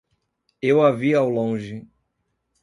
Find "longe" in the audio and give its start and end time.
1.29-1.87